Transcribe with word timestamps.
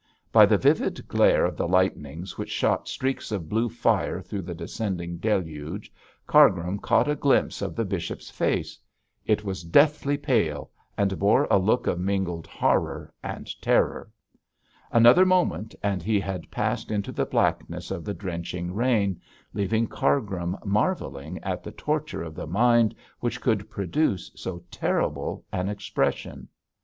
By 0.31 0.47
the 0.47 0.57
livid 0.57 1.07
glare 1.07 1.45
of 1.45 1.55
the 1.55 1.67
lightnings 1.67 2.35
which 2.35 2.49
shot 2.49 2.87
streaks 2.87 3.31
of 3.31 3.47
blue 3.47 3.69
fire 3.69 4.19
through 4.19 4.41
the 4.41 4.55
descending 4.55 5.17
deluge, 5.17 5.93
Cargrim 6.25 6.79
caught 6.79 7.07
a 7.07 7.15
glimpse 7.15 7.61
of 7.61 7.75
the 7.75 7.85
bishop's 7.85 8.31
face. 8.31 8.79
It 9.27 9.43
was 9.43 9.61
deathly 9.61 10.17
pale, 10.17 10.71
and 10.97 11.19
bore 11.19 11.45
a 11.51 11.59
look 11.59 11.85
of 11.85 11.99
mingled 11.99 12.47
horror 12.47 13.13
and 13.21 13.47
terror. 13.61 14.09
Another 14.91 15.23
moment 15.23 15.75
and 15.83 16.01
he 16.01 16.19
had 16.19 16.49
passed 16.49 16.89
into 16.89 17.11
the 17.11 17.27
blackness 17.27 17.91
of 17.91 18.03
the 18.03 18.15
drenching 18.15 18.73
rain, 18.73 19.21
leaving 19.53 19.85
Cargrim 19.85 20.57
marvelling 20.65 21.37
at 21.43 21.61
the 21.61 21.71
torture 21.73 22.23
of 22.23 22.33
the 22.33 22.47
mind 22.47 22.95
which 23.19 23.39
could 23.39 23.69
produce 23.69 24.31
so 24.33 24.63
terrible 24.71 25.45
an 25.51 25.69
expression. 25.69 26.47